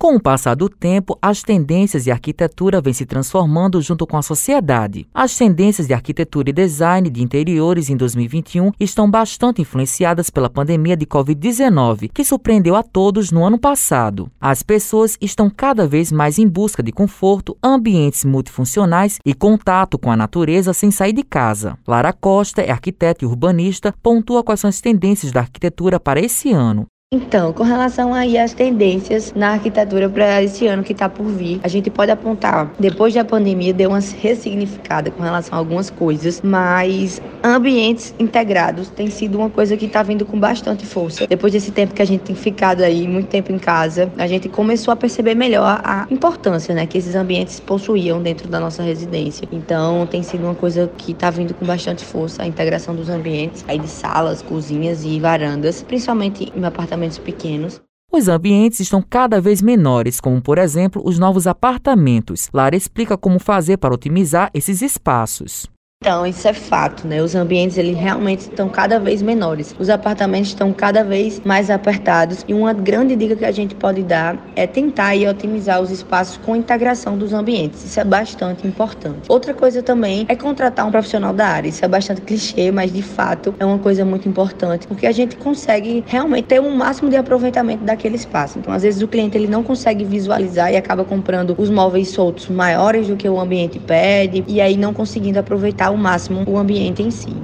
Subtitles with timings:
[0.00, 4.22] Com o passar do tempo, as tendências de arquitetura vêm se transformando junto com a
[4.22, 5.06] sociedade.
[5.12, 10.96] As tendências de arquitetura e design de interiores em 2021 estão bastante influenciadas pela pandemia
[10.96, 14.30] de Covid-19, que surpreendeu a todos no ano passado.
[14.40, 20.10] As pessoas estão cada vez mais em busca de conforto, ambientes multifuncionais e contato com
[20.10, 21.76] a natureza sem sair de casa.
[21.86, 26.50] Lara Costa é arquiteta e urbanista, pontua quais são as tendências da arquitetura para esse
[26.50, 26.86] ano.
[27.12, 31.58] Então, com relação aí às tendências na arquitetura para esse ano que está por vir,
[31.60, 36.40] a gente pode apontar, depois da pandemia deu uma ressignificada com relação a algumas coisas,
[36.40, 41.26] mas ambientes integrados tem sido uma coisa que está vindo com bastante força.
[41.26, 44.48] Depois desse tempo que a gente tem ficado aí muito tempo em casa, a gente
[44.48, 49.48] começou a perceber melhor a importância, né, que esses ambientes possuíam dentro da nossa residência.
[49.50, 53.64] Então, tem sido uma coisa que está vindo com bastante força a integração dos ambientes,
[53.66, 57.80] aí de salas, cozinhas e varandas, principalmente em apartamentos apartamentos pequenos.
[58.12, 62.48] Os ambientes estão cada vez menores, como por exemplo os novos apartamentos.
[62.52, 65.66] Lara explica como fazer para otimizar esses espaços.
[66.02, 67.22] Então, isso é fato, né?
[67.22, 69.76] Os ambientes eles realmente estão cada vez menores.
[69.78, 74.02] Os apartamentos estão cada vez mais apertados e uma grande dica que a gente pode
[74.02, 77.84] dar é tentar e otimizar os espaços com integração dos ambientes.
[77.84, 79.26] Isso é bastante importante.
[79.28, 81.68] Outra coisa também é contratar um profissional da área.
[81.68, 85.36] Isso é bastante clichê, mas de fato é uma coisa muito importante, porque a gente
[85.36, 88.58] consegue realmente ter um máximo de aproveitamento daquele espaço.
[88.58, 92.48] Então, às vezes o cliente ele não consegue visualizar e acaba comprando os móveis soltos
[92.48, 97.02] maiores do que o ambiente pede e aí não conseguindo aproveitar ao máximo o ambiente
[97.02, 97.34] em si.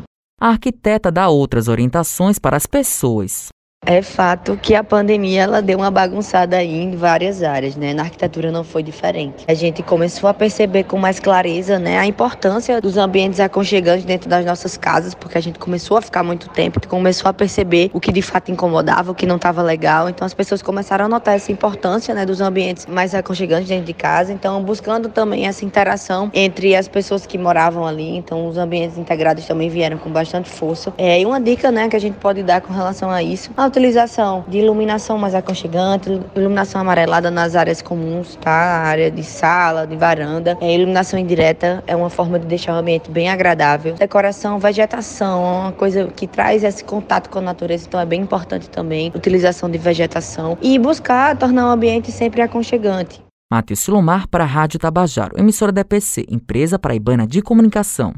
[0.41, 3.48] A arquiteta dá outras orientações para as pessoas.
[3.88, 7.94] É fato que a pandemia ela deu uma bagunçada aí em várias áreas, né?
[7.94, 9.44] Na arquitetura não foi diferente.
[9.46, 14.28] A gente começou a perceber com mais clareza, né, a importância dos ambientes aconchegantes dentro
[14.28, 18.00] das nossas casas, porque a gente começou a ficar muito tempo, começou a perceber o
[18.00, 20.08] que de fato incomodava, o que não estava legal.
[20.08, 23.94] Então as pessoas começaram a notar essa importância, né, dos ambientes mais aconchegantes dentro de
[23.94, 24.33] casa.
[24.33, 28.16] Então buscando também essa interação entre as pessoas que moravam ali.
[28.16, 30.92] Então os ambientes integrados também vieram com bastante força.
[30.98, 33.65] É, e uma dica, né, que a gente pode dar com relação a isso, a
[33.66, 38.50] utilização de iluminação mais aconchegante, iluminação amarelada nas áreas comuns, tá?
[38.50, 40.56] A área de sala, de varanda.
[40.60, 43.94] É, iluminação indireta é uma forma de deixar o ambiente bem agradável.
[43.94, 48.22] Decoração, vegetação, é uma coisa que traz esse contato com a natureza, então é bem
[48.22, 49.12] importante também.
[49.14, 53.22] Utilização de vegetação e buscar tornar o ambiente sempre aconchegante.
[53.50, 58.12] Matheus Silomar para a Rádio Tabajaro, emissora da EPC, empresa paraibana de comunicação.